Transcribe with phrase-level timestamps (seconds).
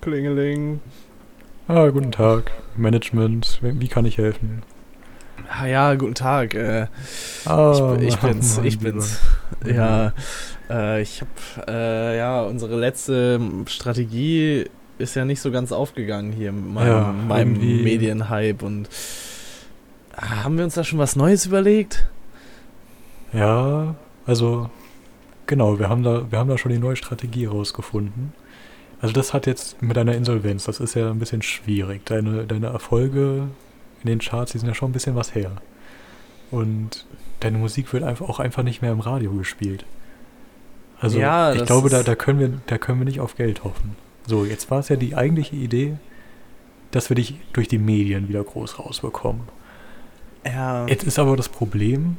[0.00, 0.80] Klingeling.
[1.68, 2.50] Ah, guten Tag.
[2.76, 4.62] Management, wie kann ich helfen?
[5.48, 6.54] Ah ja, guten Tag.
[6.54, 6.86] Äh,
[7.44, 8.92] Ah, ich, ich bin's, ich Lieber.
[8.92, 9.20] bin's.
[9.66, 10.12] Ja,
[10.70, 14.66] äh, ich hab, äh, ja, unsere letzte Strategie
[14.98, 18.88] ist ja nicht so ganz aufgegangen hier mit meinem, Ja, meinem Medienhype und
[20.16, 22.06] ah, haben wir uns da schon was Neues überlegt?
[23.32, 23.94] Ja,
[24.26, 24.70] also
[25.46, 28.32] genau, wir haben da, wir haben da schon die neue Strategie rausgefunden.
[29.00, 32.04] Also das hat jetzt mit deiner Insolvenz, das ist ja ein bisschen schwierig.
[32.04, 33.48] Deine, deine Erfolge
[34.02, 35.52] in den Charts, die sind ja schon ein bisschen was her.
[36.50, 37.06] Und
[37.40, 39.84] deine Musik wird einfach auch einfach nicht mehr im Radio gespielt.
[41.00, 43.64] Also Ja, ich das glaube, da, da können wir, da können wir nicht auf Geld
[43.64, 43.96] hoffen.
[44.26, 45.96] So, jetzt war es ja die eigentliche Idee,
[46.90, 49.42] dass wir dich durch die Medien wieder groß rausbekommen.
[50.44, 50.86] Ja.
[50.86, 52.18] Jetzt ist aber das Problem,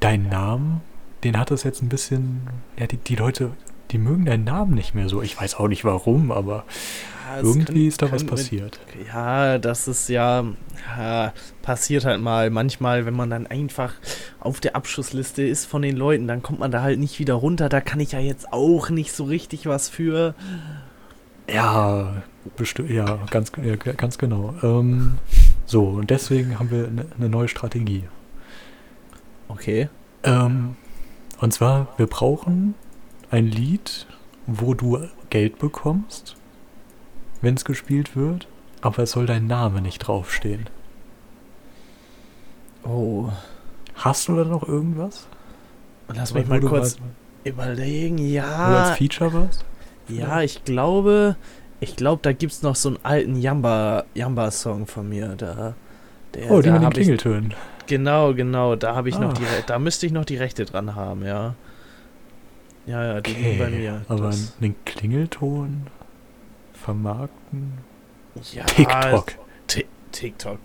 [0.00, 0.80] dein Namen,
[1.22, 2.42] den hat es jetzt ein bisschen,
[2.78, 3.52] ja, die, die Leute,
[3.90, 5.22] die mögen deinen Namen nicht mehr so.
[5.22, 6.64] Ich weiß auch nicht warum, aber
[7.28, 8.80] Ja, irgendwie können- ist da was können mit- passiert.
[9.12, 10.44] Ja, das ist ja,
[10.98, 12.50] ja, passiert halt mal.
[12.50, 13.94] Manchmal, wenn man dann einfach
[14.40, 17.68] auf der Abschussliste ist von den Leuten, dann kommt man da halt nicht wieder runter.
[17.68, 20.34] Da kann ich ja jetzt auch nicht so richtig was für.
[21.52, 22.22] Ja,
[22.56, 24.54] bestimmt, ja, ganz, ja, ganz genau.
[24.62, 25.14] Ähm,
[25.66, 28.04] so, und deswegen haben wir eine ne neue Strategie.
[29.48, 29.88] Okay.
[30.22, 30.76] Ähm,
[31.40, 32.74] und zwar, wir brauchen
[33.30, 34.06] ein Lied,
[34.46, 36.36] wo du Geld bekommst,
[37.40, 38.46] wenn es gespielt wird,
[38.82, 40.68] aber es soll dein Name nicht draufstehen.
[42.84, 43.28] Oh.
[43.94, 45.26] Hast du da noch irgendwas?
[46.12, 46.96] Lass mich mal kurz
[47.44, 48.16] überlegen.
[48.18, 48.84] wo du Ja.
[48.88, 49.64] als Feature warst?
[50.08, 51.36] Ja, ich glaube,
[51.80, 55.34] ich glaube, da gibt's noch so einen alten Jamba, Jamba-Song von mir.
[55.36, 55.74] Da,
[56.34, 57.54] der, Oh, die da mit den hab ich, Klingeltönen.
[57.86, 58.76] Genau, genau.
[58.76, 59.34] Da habe ich noch Ah.
[59.38, 61.54] die, Re- da müsste ich noch die Rechte dran haben, ja.
[62.90, 64.02] Ja, ja, die liegen bei mir.
[64.08, 65.86] aber Das- einen Klingelton
[66.74, 67.74] vermarkten?
[68.52, 69.32] ja, TikTok.
[69.66, 70.58] Ti- TikTok.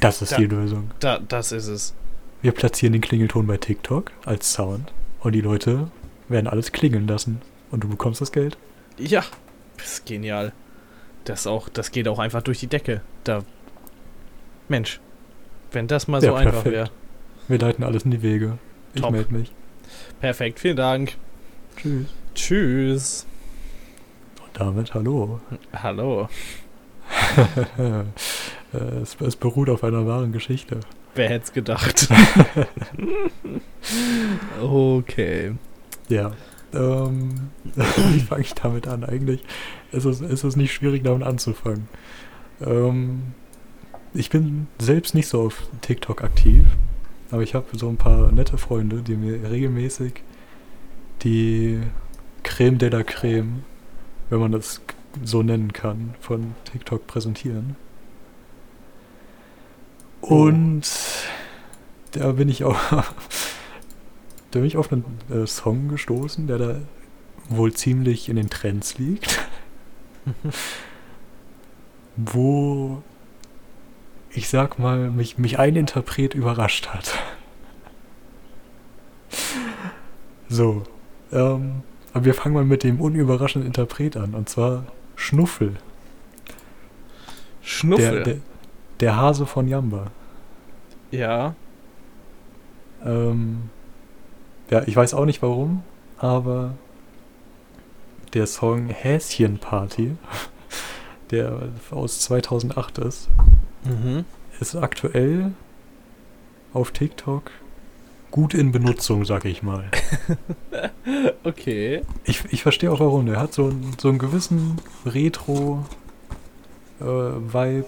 [0.00, 0.90] Das ist Da- die Lösung.
[1.00, 1.94] Da, das ist es.
[2.42, 5.88] Wir platzieren den Klingelton bei TikTok als Sound und die Leute
[6.28, 8.58] werden alles klingeln lassen und du bekommst das Geld.
[8.98, 9.24] Ja,
[9.78, 10.52] das ist genial.
[11.24, 13.00] Das auch, das geht auch einfach durch die Decke.
[13.24, 13.42] Da.
[14.68, 15.00] Mensch.
[15.72, 16.74] Wenn das mal Ja, so einfach perfekt.
[16.74, 16.90] wäre.
[17.48, 18.58] Wir leiten alles in die Wege.
[18.92, 19.50] Ich melde mich.
[20.20, 21.16] Perfekt, vielen Dank.
[21.84, 22.06] Tschüss.
[22.34, 23.26] Tschüss.
[24.42, 25.40] Und damit hallo.
[25.72, 26.28] Hallo.
[28.72, 30.80] Äh, es, es beruht auf einer wahren Geschichte.
[31.14, 32.08] Wer hätte es gedacht?
[34.60, 35.52] okay.
[36.08, 36.32] Ja.
[36.72, 39.04] Ähm, wie fange ich damit an?
[39.04, 39.44] Eigentlich
[39.92, 41.88] ist es, ist es nicht schwierig, damit anzufangen.
[42.60, 43.22] Ähm,
[44.12, 46.64] ich bin selbst nicht so auf TikTok aktiv,
[47.30, 50.14] aber ich habe so ein paar nette Freunde, die mir regelmäßig
[51.24, 51.80] die
[52.42, 53.64] Creme de la Creme,
[54.30, 54.80] wenn man das
[55.22, 57.76] so nennen kann, von TikTok präsentieren.
[60.20, 60.82] Und
[62.12, 66.76] da bin ich auch da bin ich auf einen äh, Song gestoßen, der da
[67.48, 69.48] wohl ziemlich in den Trends liegt.
[72.16, 73.02] wo
[74.30, 77.18] ich sag mal, mich, mich ein Interpret überrascht hat.
[80.48, 80.82] so.
[81.34, 81.82] Ähm,
[82.14, 84.84] aber wir fangen mal mit dem unüberraschenden Interpret an, und zwar
[85.16, 85.74] Schnuffel.
[87.62, 88.22] Schnuffel.
[88.22, 88.36] Der, der,
[89.00, 90.06] der Hase von Jamba.
[91.10, 91.54] ja.
[93.04, 93.68] Ähm,
[94.70, 95.82] ja, ich weiß auch nicht warum,
[96.16, 96.72] aber
[98.32, 100.16] der Song Häschenparty,
[101.30, 103.28] der aus 2008 ist,
[103.84, 104.24] Mhm.
[104.60, 105.52] ist aktuell
[106.72, 107.50] auf TikTok
[108.34, 109.84] gut in Benutzung, sag ich mal.
[111.44, 112.02] Okay.
[112.24, 113.26] Ich, ich verstehe auch warum.
[113.26, 115.86] Der hat so, einen- so einen gewissen Retro-Vibe,
[117.00, 117.84] äh,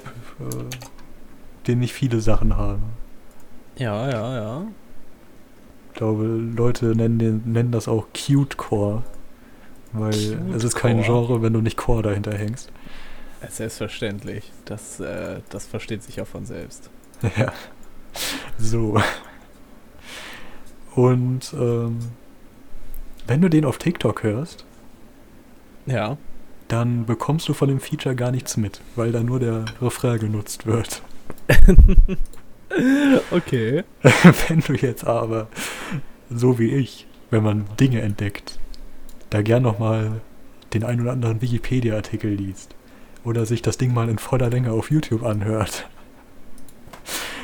[1.67, 2.83] den nicht viele Sachen haben.
[3.77, 4.63] Ja, ja, ja.
[5.89, 9.03] Ich glaube, Leute nennen, den, nennen das auch Cute-Core.
[9.93, 11.03] Weil es ist kein.
[11.03, 12.71] Genre, wenn du nicht Core dahinter hängst.
[13.49, 14.53] Selbstverständlich.
[14.67, 16.91] Das, äh, das versteht sich auch von selbst.
[17.37, 17.53] Ja.
[18.59, 19.01] So.
[20.97, 21.99] Und ähm,
[23.29, 24.65] wenn du den auf TikTok hörst,
[25.87, 26.17] Ja.
[26.69, 30.67] dann bekommst du von dem Feature gar nichts mit, weil da nur der Refrain genutzt
[30.67, 31.03] wird.
[33.31, 33.85] Okay.
[34.49, 35.47] wenn du jetzt aber,
[36.29, 38.59] so wie ich, wenn man Dinge entdeckt,
[39.31, 40.21] da gern nochmal
[40.75, 42.75] den ein oder anderen Wikipedia-Artikel liest
[43.25, 45.89] oder sich das Ding mal in voller Länge auf YouTube anhört,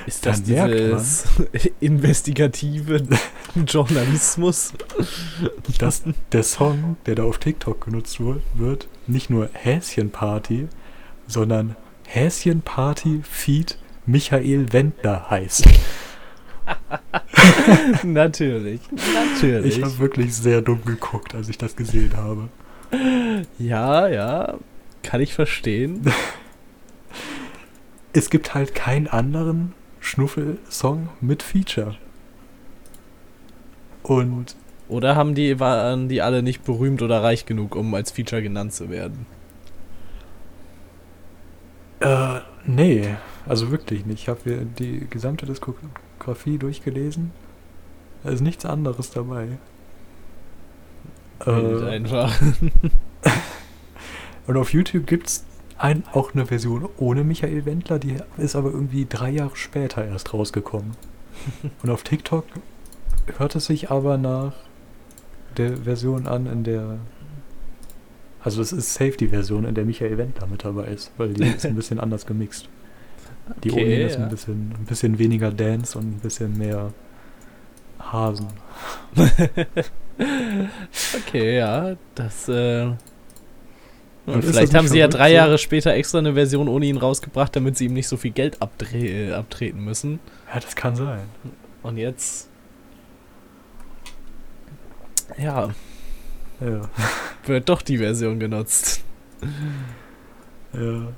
[0.06, 1.24] Ist das dieses
[1.80, 3.02] investigative
[3.66, 4.72] Journalismus.
[5.78, 6.02] dass
[6.32, 10.68] der Song, der da auf TikTok genutzt wird, nicht nur Häschenparty,
[11.26, 11.76] sondern
[12.06, 15.68] Häschenparty Feed Michael Wendler heißt.
[18.02, 18.80] Natürlich.
[19.14, 19.78] Natürlich.
[19.78, 22.48] Ich habe wirklich sehr dumm geguckt, als ich das gesehen habe.
[23.58, 24.58] ja, ja.
[25.02, 26.02] Kann ich verstehen.
[28.12, 31.96] Es gibt halt keinen anderen Schnuffel-Song mit Feature.
[34.02, 34.56] Und
[34.88, 38.74] Oder haben die, waren die alle nicht berühmt oder reich genug, um als Feature genannt
[38.74, 39.26] zu werden?
[42.00, 43.14] Äh, nee,
[43.46, 44.22] also wirklich nicht.
[44.22, 47.30] Ich habe mir die gesamte Diskografie durchgelesen.
[48.24, 49.58] Da ist nichts anderes dabei.
[51.46, 52.34] Äh, einfach.
[54.48, 55.44] und auf YouTube gibt es
[55.82, 60.32] ein, auch eine Version ohne Michael Wendler, die ist aber irgendwie drei Jahre später erst
[60.32, 60.92] rausgekommen.
[61.82, 62.44] und auf TikTok
[63.38, 64.52] hört es sich aber nach
[65.56, 66.98] der Version an, in der.
[68.40, 71.46] Also es ist safe die Version, in der Michael Wendler mit dabei ist, weil die
[71.46, 72.68] ist ein bisschen anders gemixt.
[73.64, 74.24] Die Okay, ohne ist ja.
[74.24, 76.92] ein bisschen, ein bisschen weniger Dance und ein bisschen mehr
[77.98, 78.48] Hasen.
[81.26, 82.92] Okay, ja, das, äh.
[84.24, 85.34] Und das vielleicht haben sie ja drei so?
[85.34, 88.62] Jahre später extra eine Version ohne ihn rausgebracht, damit sie ihm nicht so viel Geld
[88.62, 90.20] abdre äh, abtreten müssen.
[90.52, 91.24] Ja, das kann sein.
[91.82, 92.48] Und jetzt.
[95.38, 95.70] Ja,
[96.60, 96.82] Ja.
[97.46, 99.02] wird doch die Version genutzt.
[100.72, 101.08] Ja.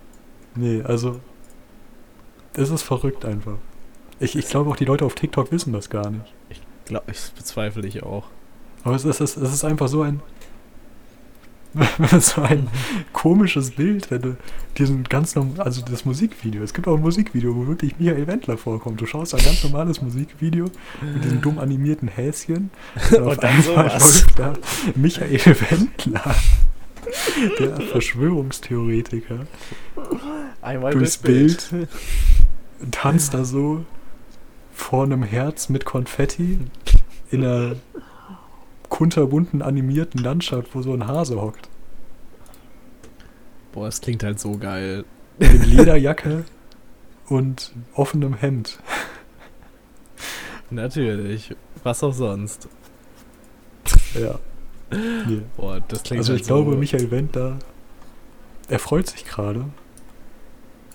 [0.54, 1.20] Nee, also.
[2.56, 3.58] Es ist verrückt einfach.
[4.20, 6.32] Ich, ich glaube auch, die Leute auf TikTok wissen das gar nicht.
[6.86, 8.26] Glaub, ich bezweifle ich auch.
[8.84, 10.20] Aber es ist, es ist einfach so ein.
[12.20, 12.68] so ein
[13.12, 14.36] komisches Bild, wenn du
[14.78, 16.62] diesen ganz norm- also das Musikvideo.
[16.62, 19.00] Es gibt auch ein Musikvideo, wo wirklich Michael Wendler vorkommt.
[19.00, 20.66] Du schaust ein ganz normales Musikvideo
[21.14, 22.70] mit diesem dumm animierten Häschen.
[23.10, 24.26] Und auf dann einmal sowas.
[24.36, 24.54] da
[24.94, 25.40] Michael
[25.70, 26.34] Wendler,
[27.58, 29.46] der Verschwörungstheoretiker,
[30.62, 31.68] Einmal durchs Bild,
[32.90, 33.84] tanzt da so
[34.72, 36.58] vor einem Herz mit Konfetti
[37.30, 37.76] in einer
[38.94, 41.68] kunterbunten animierten Landschaft, wo so ein Hase hockt.
[43.72, 45.04] Boah, das klingt halt so geil.
[45.36, 46.44] Mit Lederjacke
[47.28, 48.78] und offenem Hemd.
[50.70, 51.56] Natürlich.
[51.82, 52.68] Was auch sonst.
[54.14, 54.38] Ja.
[54.92, 55.42] Nee.
[55.56, 56.78] Boah, das klingt Also halt ich glaube, so.
[56.78, 57.58] Michael Wendler,
[58.68, 59.64] er freut sich gerade,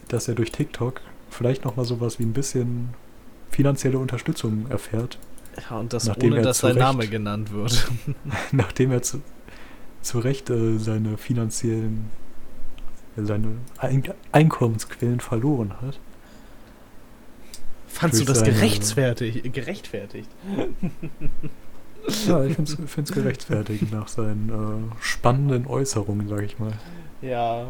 [0.07, 2.91] dass er durch TikTok vielleicht nochmal sowas wie ein bisschen
[3.51, 5.19] finanzielle Unterstützung erfährt,
[5.59, 7.87] Ja, und das nachdem ohne, dass sein zurecht- Name genannt wird.
[8.51, 9.21] nachdem er zu,
[10.01, 12.09] zu Recht äh, seine finanziellen,
[13.17, 13.47] äh, seine
[13.77, 15.99] Ein Einkommensquellen verloren hat.
[17.87, 19.53] Fandst du das seine- gerechtfertigt?
[19.53, 20.29] gerechtfertigt?
[22.27, 26.71] Ja, ich finde es gerechtfertigt nach seinen äh, spannenden Äußerungen, sage ich mal.
[27.21, 27.67] Ja.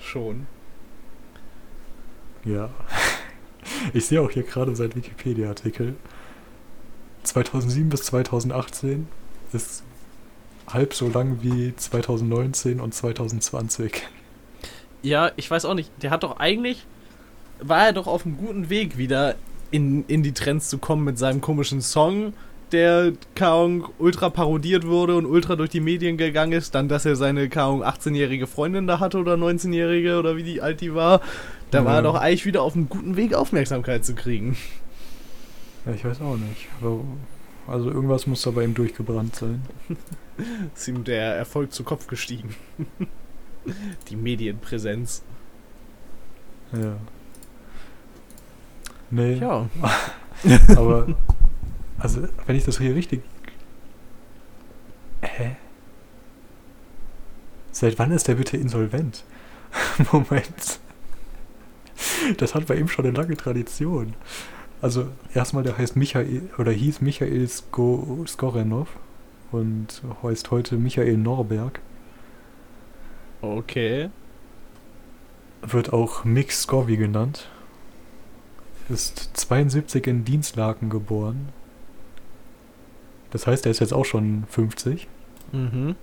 [0.00, 0.46] Schon.
[2.46, 2.70] Ja.
[3.92, 5.96] Ich sehe auch hier gerade sein Wikipedia-Artikel.
[7.28, 9.06] 2007 bis 2018
[9.52, 9.82] ist
[10.68, 14.02] halb so lang wie 2019 und 2020.
[15.02, 15.90] Ja, ich weiß auch nicht.
[16.02, 16.84] Der hat doch eigentlich.
[17.60, 19.34] War er doch auf einem guten Weg, wieder
[19.70, 22.32] in, in die Trends zu kommen mit seinem komischen Song,
[22.72, 26.74] der Kaung ultra parodiert wurde und ultra durch die Medien gegangen ist.
[26.74, 30.80] Dann, dass er seine Kaung 18-jährige Freundin da hatte oder 19-jährige oder wie die alt
[30.80, 31.20] die war.
[31.70, 31.98] Da war Ja.
[31.98, 34.56] er doch eigentlich wieder auf einem guten Weg, Aufmerksamkeit zu kriegen.
[35.88, 36.68] Ja, ich weiß auch nicht.
[36.80, 37.02] Aber-
[37.66, 39.62] Also irgendwas muss da bei ihm durchgebrannt sein.
[40.74, 42.54] Ist ihm der Erfolg zu Kopf gestiegen.
[44.08, 45.22] die Medienpräsenz.
[46.72, 46.96] Ja.
[49.10, 49.68] Nee, Ja.
[50.76, 51.08] aber
[51.98, 53.22] also wenn ich das hier richtig...
[55.22, 55.56] Hä?
[57.72, 59.24] Seit wann ist der bitte insolvent?
[60.12, 60.78] Moment.
[62.38, 64.14] Das hat bei ihm schon eine lange Tradition.
[64.80, 68.88] Also erstmal, der heißt Michael oder hieß Michael Sko Skorenov
[69.50, 71.80] und heißt heute Michael Norberg.
[73.40, 74.10] Okay.
[75.62, 77.48] Wird auch Mick Scovey genannt.
[78.88, 81.48] Ist 72 in Dienstlaken geboren.
[83.30, 85.06] Das heißt, er ist jetzt auch schon 50.
[85.52, 85.96] Mhm.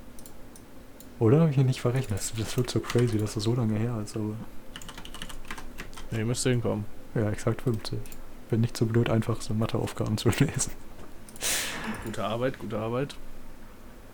[1.18, 2.20] Oder habe ich ihn nicht verrechnet?
[2.20, 4.34] Das, das wird so crazy, dass das so lange her ist, aber
[6.12, 6.86] Nee, müsste hinkommen.
[7.16, 7.98] ja, exakt 50.
[8.56, 10.72] Bin nicht so blöd, einfach so Matheaufgaben zu lesen.
[12.06, 13.18] Gute Arbeit, gute Arbeit.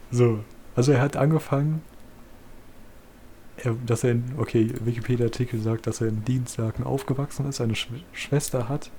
[0.09, 0.43] So,
[0.75, 1.83] also er hat angefangen,
[3.57, 7.89] er, dass er, in, okay, Wikipedia-Artikel sagt, dass er in Dienstlaken aufgewachsen ist, eine Sch
[8.13, 8.89] Schwester hat,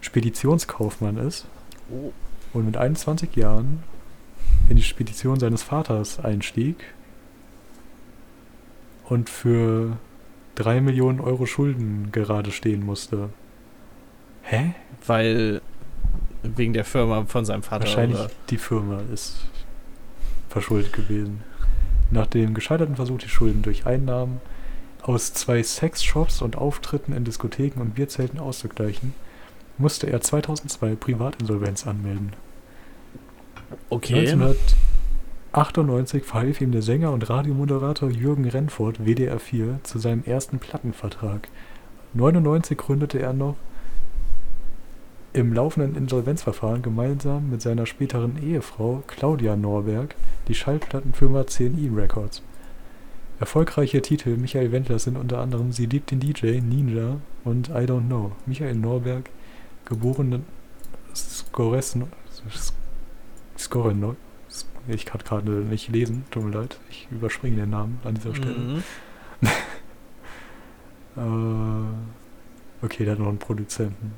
[0.00, 1.46] Speditionskaufmann ist
[1.90, 2.12] Oh.
[2.52, 3.82] und mit 21 Jahren
[4.68, 6.76] in die Spedition seines Vaters einstieg
[9.06, 9.96] und für
[10.54, 13.30] 3 Millionen Euro Schulden gerade stehen musste.
[14.42, 14.74] Hä?
[15.06, 15.60] Weil
[16.42, 17.84] wegen der Firma von seinem Vater.
[17.84, 18.30] Wahrscheinlich Oder?
[18.50, 19.36] die Firma ist
[20.48, 21.42] verschuldet gewesen.
[22.10, 24.40] Nach dem gescheiterten Versuch, die Schulden durch Einnahmen
[25.02, 29.14] aus zwei Sexshops und Auftritten in Diskotheken und Bierzelten auszugleichen,
[29.78, 32.34] musste er 2002 Privatinsolvenz anmelden.
[33.88, 34.30] Okay.
[34.30, 41.48] 1998 verhalf ihm der Sänger und Radiomoderator Jürgen Renfort WDR 4 zu seinem ersten Plattenvertrag.
[42.12, 43.56] 99 gründete er noch
[45.34, 50.14] im laufenden Insolvenzverfahren gemeinsam mit seiner späteren Ehefrau Claudia Norberg
[50.48, 52.42] die Schallplattenfirma CNI Records.
[53.40, 58.06] Erfolgreiche Titel Michael Wendlers sind unter anderem Sie liebt den DJ, Ninja und I Don't
[58.06, 58.32] Know.
[58.46, 59.30] Michael Norberg,
[59.84, 60.44] geboren
[61.14, 62.08] Skoresno,
[63.58, 64.16] Skoreno,
[64.88, 68.58] ich kann gerade nicht lesen, tut mir leid, ich überspringe den Namen an dieser Stelle.
[68.58, 68.82] Mhm.
[71.14, 71.20] Äh,
[72.82, 74.12] okay, der hat noch einen Produzenten.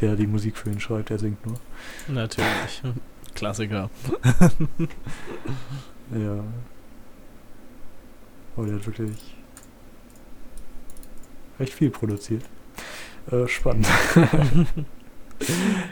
[0.00, 1.56] Der die Musik für ihn schreibt, er singt nur.
[2.08, 2.82] Natürlich.
[3.34, 3.90] Klassiker.
[6.14, 6.44] Ja.
[8.56, 9.36] Oh, der hat wirklich
[11.58, 12.44] recht viel produziert.
[13.30, 13.86] Äh, spannend.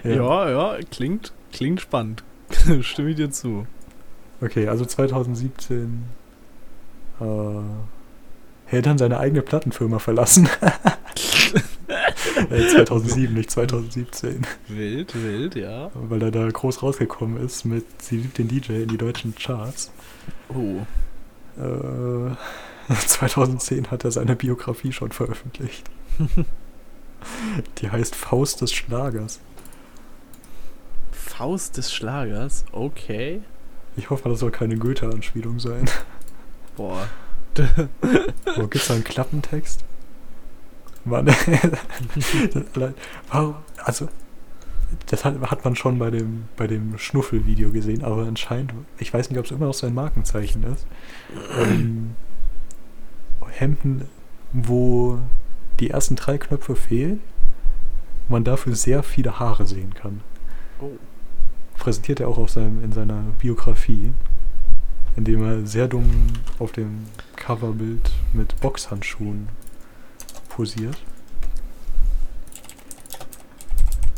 [0.05, 2.23] Ja, ja, klingt, klingt spannend.
[2.83, 3.67] Stimme ich dir zu.
[4.41, 6.05] Okay, also 2017
[7.21, 10.49] äh, er hat dann seine eigene Plattenfirma verlassen.
[12.51, 14.47] Äh, 2007, nicht 2017.
[14.69, 15.91] Wild, wild, ja.
[15.95, 19.91] Weil er da groß rausgekommen ist mit Sie liebt den DJ in die deutschen Charts.
[20.49, 20.87] Oh.
[21.61, 22.35] Äh,
[22.95, 25.85] 2010 hat er seine Biografie schon veröffentlicht.
[27.79, 29.41] Die heißt Faust des Schlagers.
[31.13, 33.43] Faust des Schlagers, okay.
[33.97, 35.89] Ich hoffe, das soll keine Goethe-Anspielung sein.
[36.77, 37.09] Boah.
[38.57, 39.85] Wo gibt's da einen Klappentext?
[41.05, 41.27] Mann.
[43.31, 43.55] Warum?
[43.85, 44.09] Also,
[45.07, 49.31] das hat, hat man schon bei dem, bei dem Schnuffel-Video gesehen, aber anscheinend, ich weiß
[49.31, 50.87] nicht, ob es immer noch sein Markenzeichen ist.
[51.59, 52.15] Ähm,
[53.49, 54.09] Hemden,
[54.53, 55.19] wo
[55.81, 57.21] die ersten drei Knöpfe fehlen,
[58.29, 60.21] man dafür sehr viele Haare sehen kann.
[60.81, 60.91] Oh.
[61.77, 64.13] Präsentiert er auch auf seinem, in seiner Biografie,
[65.17, 66.09] indem er sehr dumm
[66.59, 67.07] auf dem
[67.37, 69.49] Coverbild mit Boxhandschuhen
[70.53, 70.97] posiert.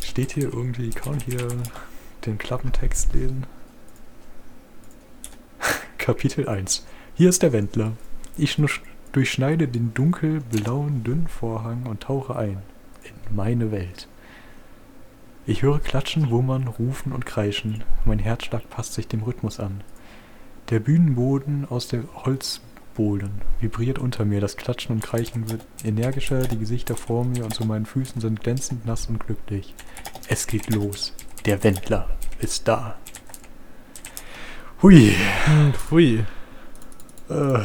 [0.03, 1.49] Steht hier irgendwie, kann hier
[2.27, 3.47] den Klappentext lesen?
[5.99, 6.85] Kapitel 1.
[7.15, 7.93] Hier ist der Wendler.
[8.37, 8.61] Ich
[9.13, 12.63] durchschneide den dunkelblauen dünnen Vorhang und tauche ein
[13.05, 14.09] in meine Welt.
[15.47, 17.85] Ich höre Klatschen, Wummern, Rufen und Kreischen.
[18.05, 19.85] Mein Herzschlag passt sich dem Rhythmus an.
[20.71, 22.05] Der Bühnenboden aus der
[22.95, 24.41] Holzbohlen vibriert unter mir.
[24.41, 26.43] Das Klatschen und Kreischen wird energischer.
[26.43, 29.75] Die Gesichter vor mir und zu meinen Füßen sind glänzend nass und glücklich.
[30.29, 31.15] Es geht los.
[31.45, 32.09] Der Wendler
[32.41, 32.97] ist da.
[34.83, 35.15] Hui.
[35.73, 36.25] Pfui.
[37.31, 37.35] Äh.
[37.35, 37.65] Äh.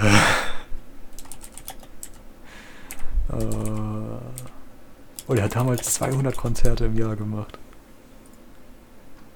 [5.27, 7.59] Oh, der hat damals 200 Konzerte im Jahr gemacht.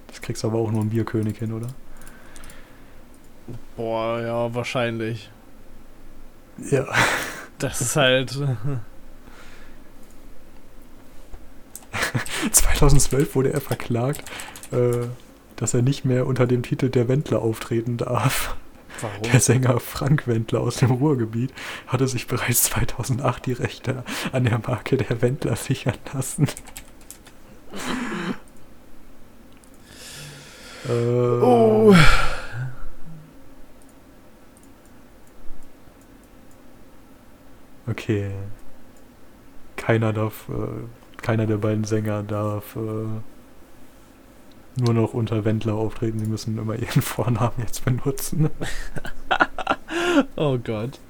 [0.08, 1.68] Das kriegst du aber auch nur ein Bierkönig hin, oder?
[3.76, 5.30] Boah, ja, wahrscheinlich.
[6.70, 6.86] Ja.
[7.58, 8.30] Das ist halt.
[12.52, 14.22] 2012 wurde er verklagt,
[14.72, 15.06] äh,
[15.56, 18.56] dass er nicht mehr unter dem Titel Der Wendler auftreten darf.
[19.00, 19.22] Warum?
[19.22, 21.52] Der Sänger Frank Wendler aus dem Ruhrgebiet
[21.88, 26.46] hatte sich bereits 2008 die Rechte an der Marke Der Wendler sichern lassen.
[30.88, 31.63] äh, Oh.
[38.04, 38.32] Okay.
[39.76, 43.06] Keiner darf, äh, keiner der beiden Sänger darf äh,
[44.76, 46.18] nur noch unter Wendler auftreten.
[46.18, 48.50] Sie müssen immer ihren Vornamen jetzt benutzen.
[50.36, 51.00] Oh Gott.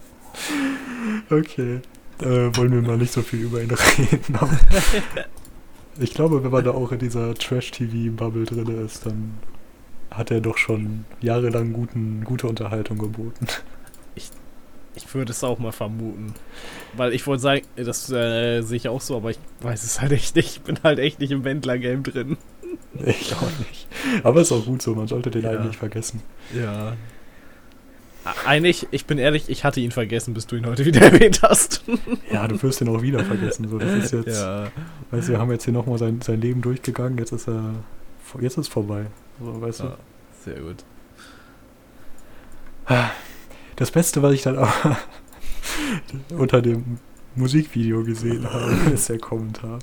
[1.29, 1.81] Okay.
[2.21, 4.37] Äh, wollen wir mal nicht so viel über ihn reden.
[4.37, 4.59] Aber
[5.99, 9.35] ich glaube, wenn man da auch in dieser Trash-TV-Bubble drin ist, dann
[10.11, 13.47] hat er doch schon jahrelang guten, gute Unterhaltung geboten.
[14.95, 16.35] Ich würde es auch mal vermuten.
[16.97, 20.13] Weil ich wollte sagen, das äh, sehe ich auch so, aber ich weiß es halt
[20.13, 20.57] echt nicht.
[20.57, 22.37] Ich bin halt echt nicht im Wendler-Game drin.
[23.05, 23.87] Ich auch nicht.
[24.25, 25.51] Aber ist auch gut so, man sollte den Ja.
[25.51, 26.23] einen nicht vergessen.
[26.53, 26.95] Ja.
[28.47, 31.85] Eigentlich, ich bin ehrlich, ich hatte ihn vergessen, bis du ihn heute wieder erwähnt hast.
[32.33, 33.69] Ja, du wirst ihn auch wieder vergessen.
[33.69, 34.69] So, das ist jetzt, ja.
[35.11, 37.75] weißt du, wir haben jetzt hier nochmal sein, sein Leben durchgegangen, jetzt ist er,
[38.41, 39.07] jetzt ist vorbei.
[39.41, 40.51] So, weißt ja, du?
[40.51, 40.85] Sehr gut.
[43.77, 44.73] Das Beste, was ich dann auch
[46.31, 46.99] unter dem
[47.35, 49.79] Musikvideo gesehen habe, ist der Kommentar.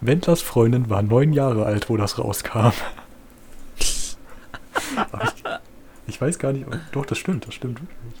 [0.00, 2.72] Wendlers Freundin war neun Jahre alt, wo das rauskam.
[3.78, 4.16] ich,
[6.06, 8.20] ich, weiß gar nicht, doch, das stimmt, das stimmt wirklich.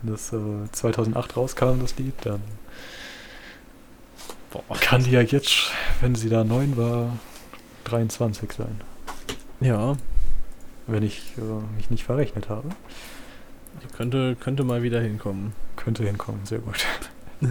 [0.00, 2.40] Wenn das äh, 2008 rauskam, das Lied, dann
[4.50, 4.62] Boah.
[4.80, 7.16] kann die ja jetzt, wenn sie da neun war,
[7.84, 8.80] 23 sein.
[9.60, 9.96] Ja.
[10.86, 12.68] Wenn ich äh, mich nicht verrechnet habe.
[13.96, 15.52] Könnte, könnte mal wieder hinkommen.
[15.76, 16.84] Könnte hinkommen, sehr gut.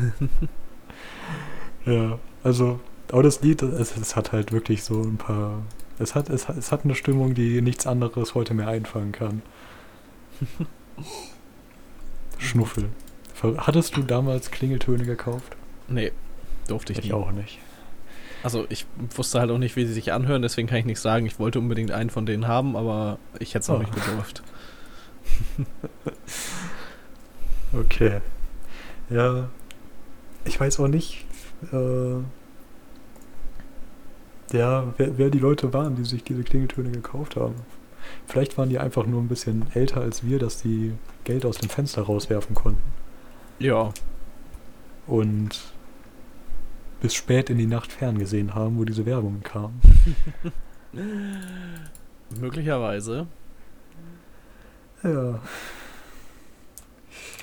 [1.85, 2.79] ja, also,
[3.11, 5.61] aber das Lied, es, es, hat halt wirklich so ein paar.
[6.00, 9.41] Es hat, es, es hat eine Stimmung, die nichts anderes heute mehr einfangen kann.
[12.38, 12.89] Schnuffel.
[13.57, 15.55] Hattest du damals Klingeltöne gekauft?
[15.88, 16.11] Nee,
[16.67, 17.13] durfte ich, ich nie.
[17.13, 17.59] auch nicht.
[18.43, 21.25] Also ich wusste halt auch nicht, wie sie sich anhören, deswegen kann ich nichts sagen.
[21.25, 23.79] Ich wollte unbedingt einen von denen haben, aber ich hätte es auch oh.
[23.79, 24.43] nicht gedurft.
[27.74, 28.21] okay.
[29.10, 29.50] Ja.
[30.45, 31.25] Ich weiß auch nicht,
[31.71, 32.15] äh,
[34.57, 37.55] ja, wer, wer die Leute waren, die sich diese Klingeltöne gekauft haben.
[38.27, 40.93] Vielleicht waren die einfach nur ein bisschen älter als wir, dass die
[41.24, 42.81] Geld aus dem Fenster rauswerfen konnten.
[43.60, 43.91] Ja.
[45.05, 45.70] Und
[47.01, 49.81] bis spät in die Nacht ferngesehen haben, wo diese Werbung kam.
[52.39, 53.27] Möglicherweise.
[55.03, 55.41] Ja.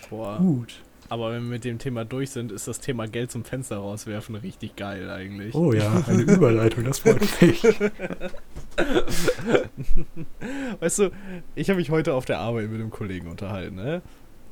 [0.08, 0.38] Boah.
[0.38, 0.80] Gut.
[1.10, 4.34] Aber wenn wir mit dem Thema durch sind, ist das Thema Geld zum Fenster rauswerfen
[4.34, 5.54] richtig geil eigentlich.
[5.54, 7.64] Oh ja, eine Überleitung, das freut mich.
[10.80, 11.10] weißt du,
[11.54, 14.02] ich habe mich heute auf der Arbeit mit einem Kollegen unterhalten, ne?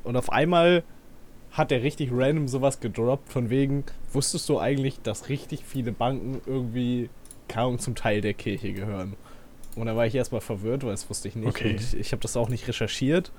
[0.03, 0.83] Und auf einmal
[1.57, 3.83] hat er richtig random sowas gedroppt, von wegen,
[4.13, 7.09] wusstest du eigentlich, dass richtig viele Banken irgendwie
[7.47, 9.15] kaum zum Teil der Kirche gehören?
[9.75, 11.49] Und da war ich erstmal verwirrt, weil das wusste ich nicht.
[11.49, 11.71] Okay.
[11.71, 13.31] Und ich habe das auch nicht recherchiert.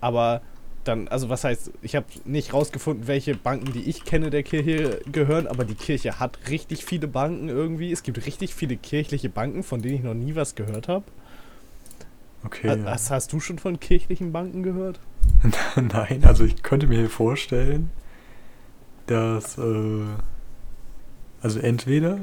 [0.00, 0.42] Aber
[0.84, 5.00] dann, also was heißt, ich habe nicht rausgefunden, welche Banken, die ich kenne, der Kirche
[5.10, 7.92] gehören, aber die Kirche hat richtig viele Banken irgendwie.
[7.92, 11.04] Es gibt richtig viele kirchliche Banken, von denen ich noch nie was gehört habe.
[12.44, 12.82] Okay.
[12.84, 15.00] Hast, hast du schon von kirchlichen Banken gehört?
[15.76, 17.90] Nein, also ich könnte mir vorstellen,
[19.06, 20.04] dass äh,
[21.40, 22.20] also entweder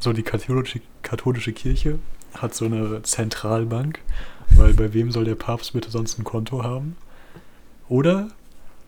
[0.00, 1.98] so die katholische, katholische Kirche
[2.34, 4.00] hat so eine Zentralbank,
[4.50, 6.96] weil bei wem soll der Papst bitte sonst ein Konto haben?
[7.88, 8.28] Oder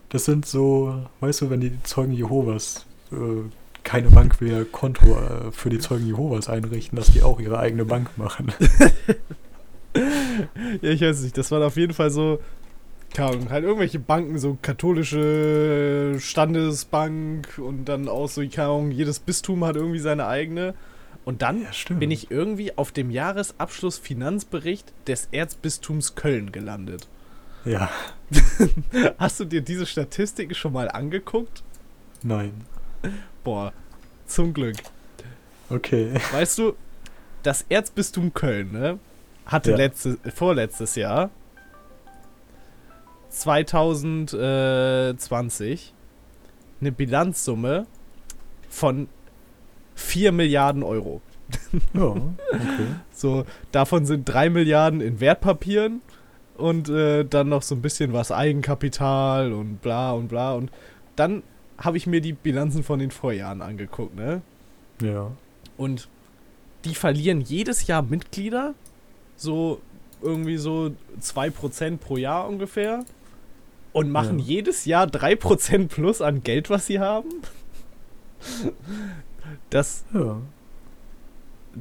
[0.09, 3.15] das sind so, weißt du, wenn die Zeugen Jehovas äh,
[3.83, 7.85] keine Bank mehr Konto äh, für die Zeugen Jehovas einrichten, dass die auch ihre eigene
[7.85, 8.53] Bank machen.
[10.81, 11.37] ja, ich weiß nicht.
[11.37, 12.39] Das waren auf jeden Fall so,
[13.13, 19.19] keine Ahnung, halt irgendwelche Banken, so katholische Standesbank und dann auch so, keine Ahnung, jedes
[19.19, 20.73] Bistum hat irgendwie seine eigene.
[21.25, 27.07] Und dann ja, bin ich irgendwie auf dem Jahresabschluss-Finanzbericht des Erzbistums Köln gelandet.
[27.63, 27.89] Ja.
[29.17, 31.63] Hast du dir diese Statistiken schon mal angeguckt?
[32.23, 32.65] Nein.
[33.43, 33.71] Boah,
[34.27, 34.75] zum Glück.
[35.69, 36.11] Okay.
[36.31, 36.73] Weißt du,
[37.41, 38.99] das Erzbistum Köln, ne,
[39.45, 39.77] hatte ja.
[39.77, 41.29] letzte, vorletztes Jahr
[43.29, 45.93] 2020
[46.81, 47.85] eine Bilanzsumme
[48.69, 49.07] von
[49.95, 51.21] 4 Milliarden Euro.
[51.93, 52.27] Ja, okay.
[53.11, 56.01] So, davon sind 3 Milliarden in Wertpapieren
[56.57, 60.53] und äh, dann noch so ein bisschen was Eigenkapital und bla und bla.
[60.53, 60.71] Und
[61.15, 61.43] dann
[61.77, 64.41] habe ich mir die Bilanzen von den Vorjahren angeguckt, ne?
[65.01, 65.31] Ja.
[65.77, 66.09] Und
[66.85, 68.73] die verlieren jedes Jahr Mitglieder,
[69.43, 69.79] so
[70.21, 73.05] irgendwie so 2% pro Jahr ungefähr.
[73.91, 74.45] Und machen ja.
[74.45, 77.29] jedes Jahr 3% plus an Geld, was sie haben.
[79.69, 80.37] Das, ja.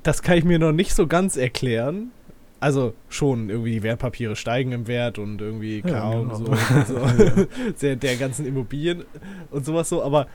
[0.03, 2.11] das kann ich mir noch nicht so ganz erklären.
[2.61, 6.37] Also schon irgendwie die Wertpapiere steigen im Wert und irgendwie kaum ja, genau.
[6.37, 6.55] so,
[6.87, 7.47] so
[7.83, 9.05] der, der ganzen Immobilien
[9.51, 10.29] und sowas so, aber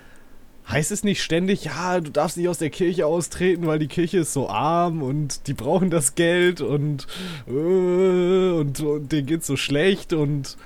[0.70, 4.20] heißt es nicht ständig, ja, du darfst nicht aus der Kirche austreten, weil die Kirche
[4.20, 7.08] ist so arm und die brauchen das Geld und,
[7.48, 10.58] äh, und, und denen geht's so schlecht und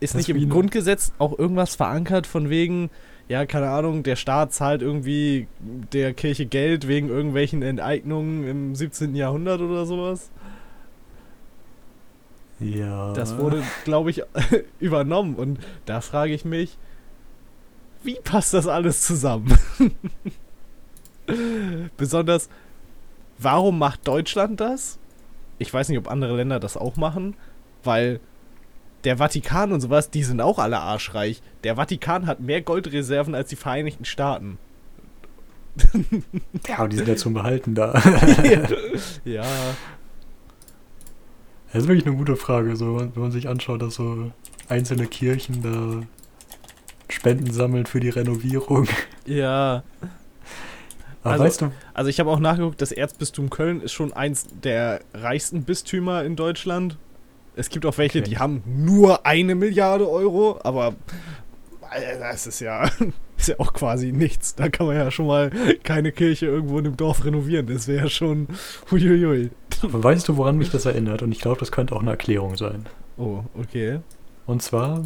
[0.00, 2.90] ist das nicht im Grundgesetz auch irgendwas verankert von wegen,
[3.28, 5.46] ja, keine Ahnung, der Staat zahlt irgendwie
[5.92, 9.14] der Kirche Geld wegen irgendwelchen Enteignungen im 17.
[9.14, 10.30] Jahrhundert oder sowas.
[12.58, 13.12] Ja.
[13.12, 14.22] Das wurde, glaube ich,
[14.80, 15.34] übernommen.
[15.34, 16.78] Und da frage ich mich,
[18.04, 19.58] wie passt das alles zusammen?
[21.96, 22.48] Besonders,
[23.38, 24.98] warum macht Deutschland das?
[25.58, 27.36] Ich weiß nicht, ob andere Länder das auch machen,
[27.84, 28.20] weil
[29.04, 31.42] der Vatikan und sowas, die sind auch alle arschreich.
[31.64, 34.58] Der Vatikan hat mehr Goldreserven als die Vereinigten Staaten.
[36.68, 37.94] Ja, aber die sind ja zum Behalten da.
[39.24, 39.44] ja.
[41.72, 44.30] Das ist wirklich eine gute Frage, so, wenn man sich anschaut, dass so
[44.68, 46.06] einzelne Kirchen da
[47.12, 48.88] Spenden sammeln für die Renovierung.
[49.26, 49.82] Ja.
[51.22, 54.46] Aber Also- weißt du, Also ich habe auch nachgeguckt, das Erzbistum Köln ist schon eins
[54.64, 56.96] der reichsten Bistümer in Deutschland.
[57.54, 58.30] Es gibt auch welche, Okay.
[58.30, 60.94] die haben nur eine Milliarde Euro, aber
[61.94, 62.88] äh, das ist ja,
[63.36, 64.54] ist ja auch quasi nichts.
[64.54, 65.50] Da kann man ja schon mal
[65.84, 67.66] keine Kirche irgendwo in einem Dorf renovieren.
[67.66, 68.48] Das wäre ja schon
[68.90, 69.50] huiuiui.
[69.82, 71.22] aber weißt du, woran mich das erinnert?
[71.22, 72.86] Und ich glaube, das könnte auch eine Erklärung sein.
[73.18, 74.00] Oh, okay.
[74.46, 75.02] Und zwar,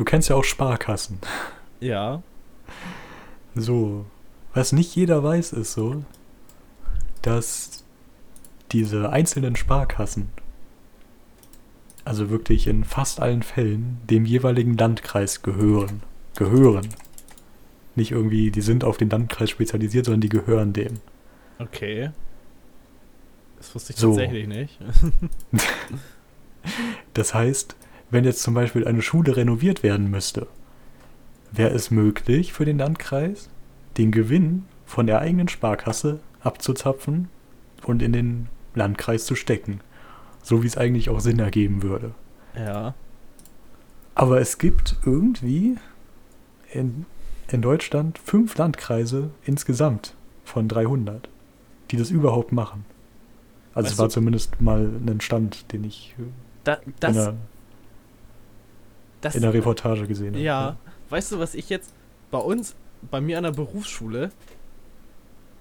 [0.00, 1.18] du kennst ja auch Sparkassen.
[1.78, 2.22] Ja.
[3.54, 4.06] So,
[4.54, 6.04] was nicht jeder weiß, ist so,
[7.20, 7.84] dass
[8.72, 10.30] diese einzelnen Sparkassen,
[12.06, 16.02] also wirklich in fast allen Fällen, dem jeweiligen Landkreis gehören.
[16.34, 16.88] Gehören.
[17.94, 21.00] Nicht irgendwie, die sind auf den Landkreis spezialisiert, sondern die gehören dem.
[21.58, 22.10] Okay.
[23.58, 24.08] Das wusste ich So.
[24.08, 24.78] tatsächlich nicht.
[27.14, 27.74] Das heißt,
[28.10, 30.46] wenn jetzt zum Beispiel eine Schule renoviert werden müsste,
[31.52, 33.48] wäre es möglich für den Landkreis,
[33.96, 37.28] den Gewinn von der eigenen Sparkasse abzuzapfen
[37.84, 39.80] und in den Landkreis zu stecken.
[40.42, 42.12] So wie es eigentlich auch Sinn ergeben würde.
[42.56, 42.94] Ja.
[44.14, 45.76] Aber es gibt irgendwie
[46.72, 47.06] in,
[47.48, 51.28] in Deutschland fünf Landkreise insgesamt von 300,
[51.90, 52.84] die das überhaupt machen.
[53.74, 56.22] Also Weißt es war zumindest mal ein Stand, den ich äh,
[56.64, 57.34] Da, in, das, der,
[59.20, 60.42] das, in der Reportage gesehen habe.
[60.44, 60.76] Ja,
[61.10, 61.92] weißt du, was ich jetzt
[62.30, 62.74] bei uns,
[63.10, 64.30] bei mir an der Berufsschule,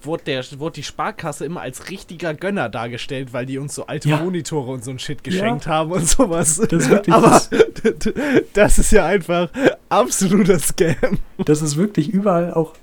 [0.01, 4.07] wurde, der, wurde die Sparkasse immer als richtiger Gönner dargestellt, weil die uns so alte
[4.09, 4.17] Ja.
[4.23, 6.55] Monitore und so ein Shit geschenkt haben und sowas.
[6.57, 7.49] Das ist wirklich Aber das,
[8.53, 9.49] das ist ja einfach
[9.89, 11.19] absoluter Scam.
[11.43, 12.75] das ist wirklich überall auch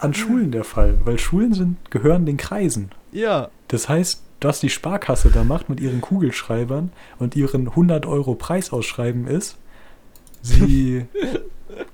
[0.00, 2.90] an Schulen der Fall, weil Schulen sind, gehören den Kreisen.
[3.12, 8.34] Ja, Das heißt, was die Sparkasse da macht mit ihren Kugelschreibern und ihren 100 Euro
[8.34, 9.56] Preisausschreiben ist,
[10.42, 11.06] sie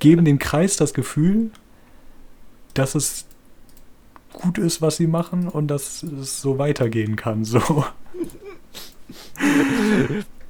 [0.00, 1.50] geben dem Kreis das Gefühl,
[2.74, 3.26] dass es
[4.32, 7.44] gut ist, was sie machen und dass es so weitergehen kann.
[7.44, 7.84] So.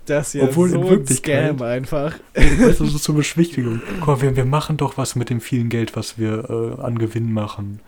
[0.06, 2.14] das ist ja Obwohl in so ein Wirklichkeit- Scam einfach.
[2.34, 3.80] Weißt du, so zur Beschwichtigung.
[4.00, 6.98] Guck mal, wir, wir machen doch was mit dem vielen Geld, was wir äh, an
[6.98, 7.80] Gewinn machen.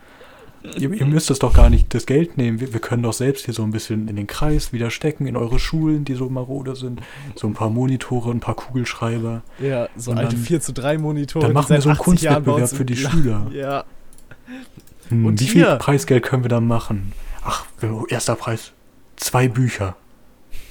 [0.77, 2.61] Ihr, ihr müsst das doch gar nicht das Geld nehmen.
[2.61, 5.37] Wir, wir können doch selbst hier so ein bisschen in den Kreis wieder stecken, in
[5.37, 7.01] eure Schulen, die so marode sind.
[7.35, 9.43] So ein paar Monitore, ein paar Kugelschreiber.
[9.59, 11.47] Ja, so Und alte dann- 4 zu 3 Monitore.
[11.47, 13.47] Dann machen wir so einen 80 Jahren bei Kunstwettbewerb uns für die Schüler.
[13.53, 13.85] Ja,
[15.09, 17.13] Hm, Und wie viel hier- Preisgeld können wir da machen?
[17.45, 17.65] Ach,
[18.09, 18.73] erster Preis.
[19.17, 19.97] Zwei Bücher.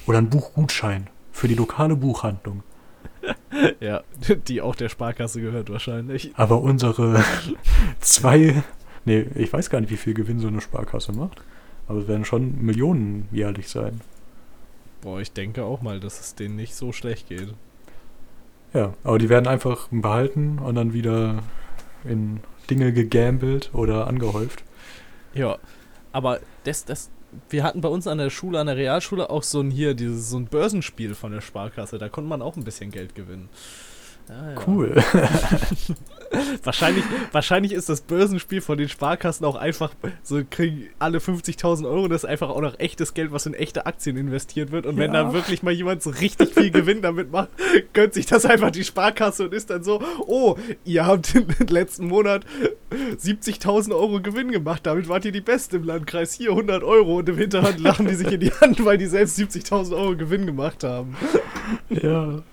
[0.06, 2.62] Oder ein Buchgutschein für die lokale Buchhandlung.
[3.80, 4.02] ja,
[4.48, 6.30] die auch der Sparkasse gehört wahrscheinlich.
[6.36, 7.22] Aber unsere
[8.00, 8.62] zwei,
[9.10, 11.42] nee, ich weiß gar nicht, wie viel Gewinn so eine Sparkasse macht.
[11.88, 14.00] Aber es werden schon Millionen jährlich sein.
[15.00, 17.52] Boah, ich denke auch mal, dass es denen nicht so schlecht geht.
[18.72, 21.42] Ja, aber die werden einfach behalten und dann wieder
[22.04, 24.62] in Dinge gegambelt oder angehäuft.
[25.34, 25.58] Ja,
[26.12, 27.10] aber das, das,
[27.48, 30.30] wir hatten bei uns an der Schule, an der Realschule auch so ein hier, dieses,
[30.30, 31.98] so ein Börsenspiel von der Sparkasse.
[31.98, 33.48] Da konnte man auch ein bisschen Geld gewinnen.
[34.30, 34.60] Ja, ja.
[34.66, 34.94] Cool.
[36.62, 39.90] Wahrscheinlich, wahrscheinlich ist das Börsenspiel von den Sparkassen auch einfach,
[40.22, 43.84] so kriegen alle 50.000 Euro, das ist einfach auch noch echtes Geld, was in echte
[43.86, 44.86] Aktien investiert wird.
[44.86, 45.24] Und wenn Ja.
[45.24, 47.48] dann wirklich mal jemand so richtig viel Gewinn damit macht,
[47.94, 52.06] gönnt sich das einfach die Sparkasse und ist dann so, oh, ihr habt im letzten
[52.06, 52.44] Monat
[52.92, 56.32] 70.000 Euro Gewinn gemacht, damit wart ihr die Beste im Landkreis.
[56.34, 59.36] Hier 100 Euro und im Hinterhand lachen die sich in die Hand, weil die selbst
[59.36, 61.16] 70.000 Euro Gewinn gemacht haben.
[61.90, 62.42] ja.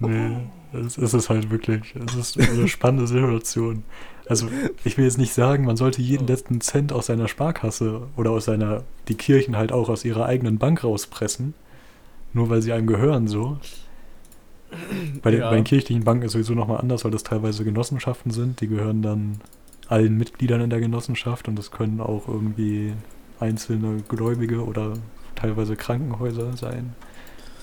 [0.00, 1.94] Nee, es ist es halt wirklich.
[2.06, 3.84] Es ist eine spannende Situation.
[4.28, 4.48] Also,
[4.84, 8.44] ich will jetzt nicht sagen, man sollte jeden letzten Cent aus seiner Sparkasse oder aus
[8.44, 11.54] seiner, die Kirchen halt auch aus ihrer eigenen Bank rauspressen.
[12.34, 13.58] Nur weil sie einem gehören, so.
[15.22, 15.48] Bei den, Ja.
[15.48, 18.60] bei den kirchlichen Banken ist sowieso nochmal anders, weil das teilweise Genossenschaften sind.
[18.60, 19.40] Die gehören dann
[19.88, 22.92] allen Mitgliedern in der Genossenschaft und das können auch irgendwie
[23.40, 24.92] einzelne Gläubige oder
[25.36, 26.94] teilweise Krankenhäuser sein.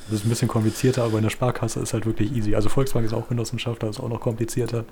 [0.07, 2.53] Das ist ein bisschen komplizierter, aber in der Sparkasse ist halt wirklich easy.
[2.55, 4.85] Also Volksbank ist auch Genossenschaft, da ist auch noch komplizierter,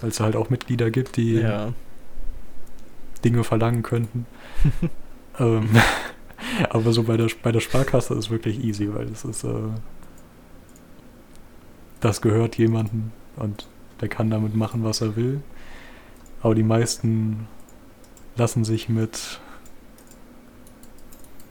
[0.00, 1.72] weil es halt auch Mitglieder gibt, die Ja.
[3.24, 4.26] Dinge verlangen könnten.
[5.38, 5.68] ähm,
[6.70, 9.50] aber so bei der, bei der Sparkasse ist wirklich easy, weil das ist, äh,
[12.00, 13.66] das gehört jemandem und
[14.00, 15.40] der kann damit machen, was er will.
[16.40, 17.46] Aber die meisten
[18.36, 19.40] lassen sich mit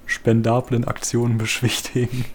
[0.06, 2.26] spendablen Aktionen beschwichtigen.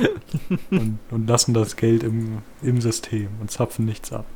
[0.70, 4.26] und, und lassen das Geld im, im System und zapfen nichts ab.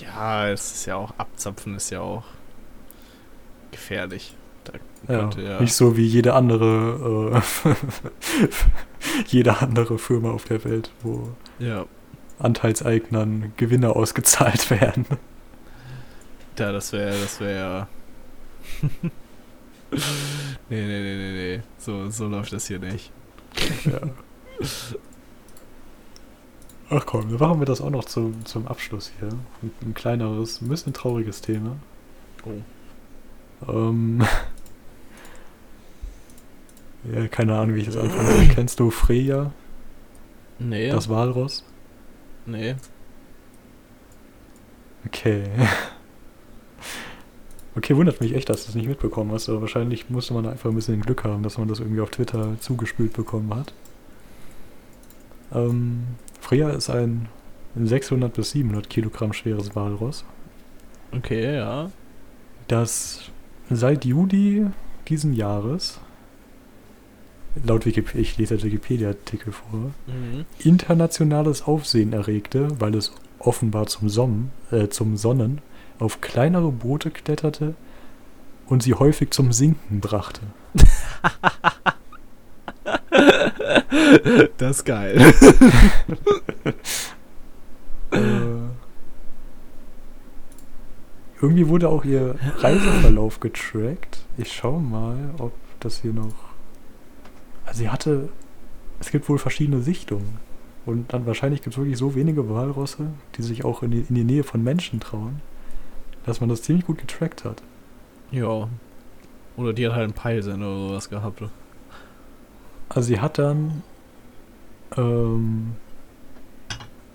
[0.00, 2.24] Ja, es ist ja auch, abzapfen ist ja auch
[3.70, 4.34] gefährlich.
[5.08, 7.74] Ja, ja, Nicht so wie jede andere, äh,
[9.26, 11.86] jede andere Firma auf der Welt, wo ja,
[12.38, 15.06] Anteilseignern Gewinne ausgezahlt werden.
[16.58, 17.88] ja, das wäre, das wäre
[19.90, 19.90] nee,
[20.68, 21.62] nee, nee, nee, nee.
[21.78, 23.10] So, so läuft das hier nicht.
[23.84, 24.00] Ja.
[26.90, 29.28] Ach komm, dann machen wir das auch noch zum, zum Abschluss hier.
[29.62, 31.76] Ein, ein kleineres, ein bisschen trauriges Thema.
[32.44, 32.60] Oh.
[33.72, 34.22] Ähm,
[37.14, 38.48] ja, keine Ahnung, wie ich das anfangen soll.
[38.48, 39.52] Kennst du Freya,
[40.58, 41.64] Nee, das Walross?
[42.46, 42.74] nee.
[45.06, 45.44] Okay.
[47.76, 50.70] Okay, wundert mich echt, dass du es nicht mitbekommen hast, aber wahrscheinlich musste man einfach
[50.70, 53.72] ein bisschen Glück haben, dass man das irgendwie auf Twitter zugespült bekommen hat.
[55.54, 56.02] Ähm,
[56.40, 57.28] Freya ist ein
[57.76, 60.24] 600 bis 700 Kilogramm schweres Walross,
[61.16, 61.90] Okay, ja.
[62.68, 63.22] das
[63.70, 64.66] seit Juli
[65.08, 66.00] diesen Jahres,
[67.64, 70.44] laut Wikipedia, ich lese Wikipedia-Artikel vor, Mhm.
[70.58, 75.60] internationales Aufsehen erregte, weil es offenbar zum, Sonnen, äh, zum Sonnen
[76.00, 77.74] auf kleinere Boote kletterte
[78.66, 80.40] und sie häufig zum Sinken brachte.
[84.58, 85.18] Das ist geil.
[88.10, 88.18] äh,
[91.40, 94.24] irgendwie wurde auch ihr Reiseverlauf getrackt.
[94.36, 96.34] Ich schaue mal, ob das hier noch.
[97.64, 98.28] Also sie hatte.
[98.98, 100.38] Es gibt wohl verschiedene Sichtungen.
[100.84, 104.14] Und dann wahrscheinlich gibt es wirklich so wenige Walrosse, die sich auch in die, in
[104.14, 105.40] die Nähe von Menschen trauen,
[106.26, 107.62] dass man das ziemlich gut getrackt hat.
[108.30, 108.68] ja.
[109.56, 111.42] Oder die hat halt einen Peilsender oder sowas gehabt.
[112.88, 113.82] Also sie hat dann,
[114.96, 115.72] ähm,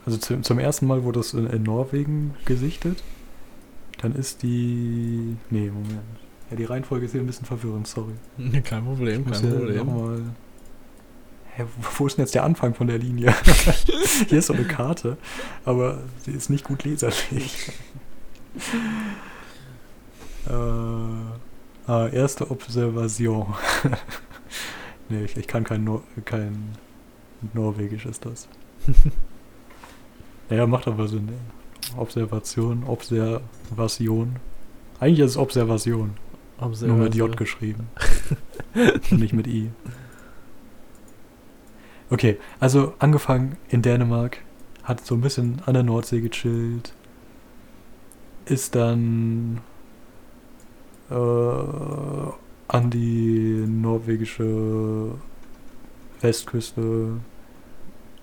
[0.05, 3.01] also zum, zum ersten Mal wurde es in, in Norwegen gesichtet.
[3.99, 6.01] Dann ist die, nee, Moment.
[6.51, 8.13] Ja, die Reihenfolge ist hier ein bisschen verwirrend, sorry.
[8.63, 9.77] Kein Problem, Ich muss kein Problem.
[9.87, 10.21] nochmal,
[11.55, 13.33] hä, wo- wo ist denn jetzt der Anfang von der Linie?
[14.27, 15.17] hier ist so eine Karte,
[15.63, 17.71] aber sie ist nicht gut leserlich.
[20.47, 20.51] äh,
[21.91, 23.53] ah, erste Observation.
[25.09, 26.75] nee, ich, ich kann kein, Nor kein
[27.53, 28.47] Norwegisch ist das.
[30.49, 31.29] ja, macht aber Sinn.
[31.29, 31.97] ja.
[31.97, 34.37] Observation, Observation.
[34.99, 36.15] Eigentlich ist es Observation.
[36.59, 37.89] Nur mit J geschrieben.
[39.11, 39.71] Nicht mit I.
[42.09, 44.37] Okay, also angefangen in Dänemark,
[44.83, 46.93] hat so ein bisschen an der Nordsee gechillt,
[48.45, 49.59] ist dann
[51.09, 55.11] äh, an die norwegische
[56.21, 57.17] Westküste,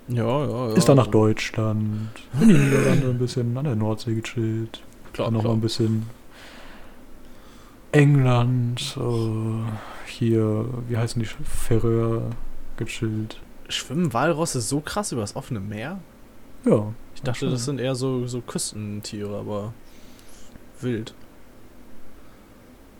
[0.09, 0.75] Ja, ja, ja.
[0.75, 1.07] ist dann nach.
[1.07, 4.83] Deutschland, in die Niederlande ein bisschen an der Nordsee gechillt,
[5.13, 5.57] Klar, dann noch mal klar.
[5.57, 6.07] ein bisschen
[7.93, 12.31] England, äh, hier, wie heißen die, Färöer
[12.77, 13.41] gechillt.
[13.69, 15.99] Schwimmen Walrosse so krass übers offene Meer?
[16.65, 19.73] Ja, Ich dachte, das sind eher so, so Küstentiere, aber
[20.83, 21.15] wild.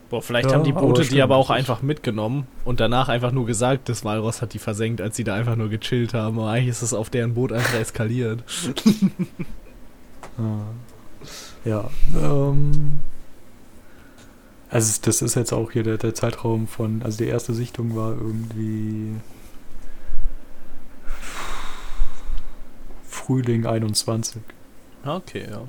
[0.09, 3.31] Boah, vielleicht Ja, haben die aber Boote die aber auch einfach mitgenommen und danach einfach
[3.31, 6.37] nur gesagt, das Walross hat die versenkt, als sie da einfach nur gechillt haben.
[6.37, 8.43] Aber eigentlich ist es auf deren Boot einfach eskaliert.
[10.35, 10.65] Ah.
[11.63, 12.99] Ja, ähm.
[14.71, 18.13] Also das ist jetzt auch hier der, der Zeitraum von, also die erste Sichtung war
[18.13, 19.11] irgendwie
[23.07, 24.41] Frühling 21.
[25.05, 25.61] Okay, ja.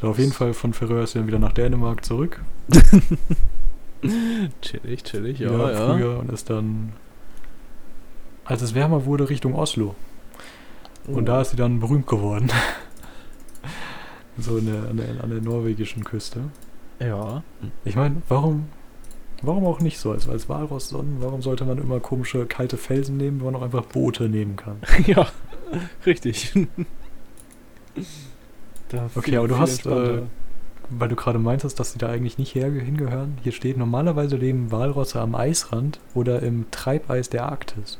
[0.00, 2.42] So, auf jeden Fall von Färöer ist er wieder nach Dänemark zurück.
[4.62, 5.94] Chillig, chillig, ja, ja.
[5.94, 6.94] Früher und ist dann,
[8.46, 9.94] als es wärmer wurde, Richtung Oslo.
[11.06, 12.48] Und da ist sie dann berühmt geworden.
[14.38, 16.44] so in der, an, der, an der norwegischen Küste.
[16.98, 17.42] Ja.
[17.84, 18.68] Ich meine, warum,
[19.42, 20.12] warum auch nicht so?
[20.12, 23.84] Also als Walross-Sonnen, warum sollte man immer komische kalte Felsen nehmen, wenn man auch einfach
[23.84, 24.78] Boote nehmen kann?
[25.06, 25.26] ja,
[26.06, 26.54] richtig.
[28.90, 30.22] Da Okay, viel- aber du hast, äh.
[30.92, 33.38] Weil du gerade meintest, dass sie da eigentlich nicht her hingehören.
[33.42, 37.98] Hier steht, normalerweise leben Walrosse am Eisrand oder im Treibeis der Arktis.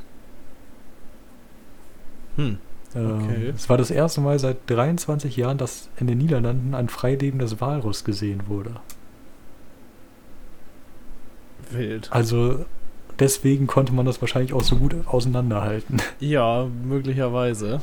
[2.36, 2.58] Hm.
[2.96, 3.52] Ähm, Okay.
[3.54, 8.02] Es war das erste Mal seit 23 Jahren, dass in den Niederlanden ein freilebendes Walross
[8.02, 8.72] gesehen wurde.
[11.70, 12.08] Wild.
[12.12, 12.64] Also
[13.20, 15.98] deswegen konnte man das wahrscheinlich auch so gut auseinanderhalten.
[16.18, 17.80] Ja, möglicherweise.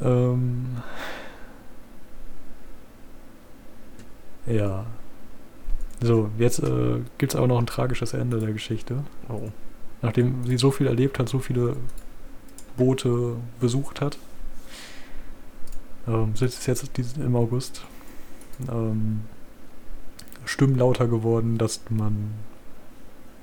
[0.00, 0.76] Ähm,
[4.46, 4.86] ja.
[6.00, 9.04] So, jetzt äh, gibt es aber noch ein tragisches Ende der Geschichte.
[9.28, 9.50] Oh.
[10.02, 11.76] nachdem sie so viel erlebt hat, so viele
[12.76, 14.18] Boote besucht hat,
[16.06, 17.84] ähm, es jetzt im August
[18.70, 19.22] ähm,
[20.44, 22.32] Stimmen lauter geworden, dass man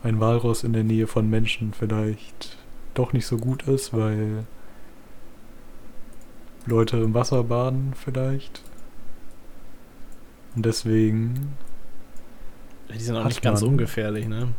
[0.04, 2.58] ein Walross in der Nähe von Menschen vielleicht
[2.94, 4.46] doch nicht so gut ist, weil
[6.66, 8.64] Leute im Wasser baden vielleicht.
[10.56, 11.58] Und deswegen.
[12.94, 14.54] Die sind auch nicht ganz ungefährlich, ne?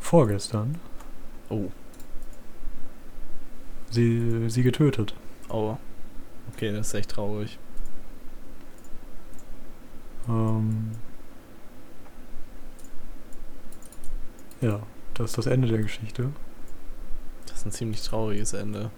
[0.00, 0.78] Vorgestern.
[1.48, 1.70] Oh.
[3.90, 5.14] Sie, sie getötet.
[5.48, 5.76] Oh.
[6.52, 7.58] Okay, das ist echt traurig.
[10.28, 10.92] Ähm.
[14.60, 14.80] Ja,
[15.14, 16.30] das ist das Ende der Geschichte.
[17.46, 18.90] Das ist ein ziemlich trauriges Ende.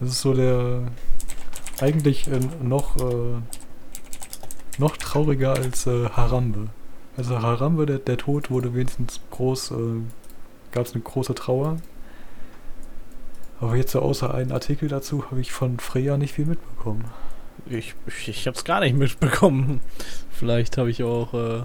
[0.00, 0.82] Das ist so der
[1.80, 3.40] eigentlich äh, noch äh,
[4.78, 6.68] noch trauriger als äh, Harambe.
[7.16, 9.74] Also Harambe, der, der Tod wurde wenigstens groß, äh,
[10.72, 11.76] gab es eine große Trauer.
[13.60, 17.04] Aber jetzt so außer einen Artikel dazu habe ich von Freya nicht viel mitbekommen.
[17.66, 19.80] Ich, ich, ich habe es gar nicht mitbekommen.
[20.30, 21.62] Vielleicht habe ich auch äh,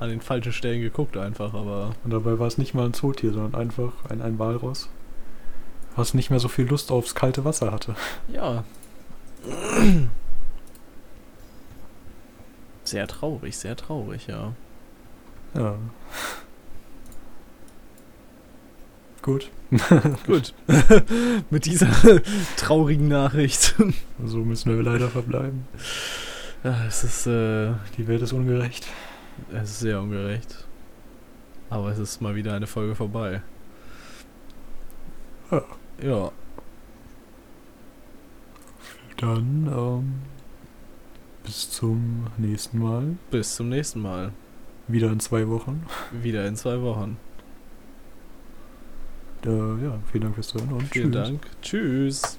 [0.00, 1.90] an den falschen Stellen geguckt einfach, aber...
[2.04, 4.88] Und dabei war es nicht mal ein Zootier, sondern einfach ein, ein Walross
[5.96, 7.96] was nicht mehr so viel Lust aufs kalte Wasser hatte.
[8.28, 8.64] Ja.
[12.84, 14.52] Sehr traurig, sehr traurig, ja.
[15.54, 15.76] Ja.
[19.22, 19.50] Gut.
[20.26, 20.54] Gut.
[21.50, 21.88] Mit dieser
[22.56, 23.74] traurigen Nachricht.
[24.24, 25.66] So müssen wir leider verbleiben.
[26.62, 28.86] Ja, es ist, äh, Die Welt ist ungerecht.
[29.52, 30.64] Es ist sehr ungerecht.
[31.70, 33.42] Aber es ist mal wieder eine Folge vorbei.
[35.50, 35.62] Ja.
[36.02, 36.30] Ja.
[39.16, 40.14] Dann, ähm,
[41.44, 43.16] bis zum nächsten Mal.
[43.30, 44.32] Bis zum nächsten Mal.
[44.88, 45.86] Wieder in zwei Wochen.
[46.22, 47.16] Wieder in zwei Wochen.
[49.44, 51.28] Äh, ja, vielen Dank fürs Zuhören und Vielen tschüss.
[51.28, 51.46] Dank.
[51.62, 52.38] Tschüss.